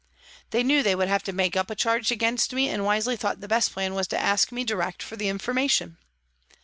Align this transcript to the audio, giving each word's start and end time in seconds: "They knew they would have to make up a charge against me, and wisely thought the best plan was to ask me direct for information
"They 0.49 0.63
knew 0.63 0.81
they 0.81 0.95
would 0.95 1.09
have 1.09 1.21
to 1.25 1.31
make 1.31 1.55
up 1.55 1.69
a 1.69 1.75
charge 1.75 2.09
against 2.09 2.53
me, 2.53 2.69
and 2.69 2.83
wisely 2.83 3.15
thought 3.15 3.39
the 3.39 3.47
best 3.47 3.71
plan 3.71 3.93
was 3.93 4.07
to 4.07 4.19
ask 4.19 4.51
me 4.51 4.63
direct 4.63 5.03
for 5.03 5.13
information 5.15 5.97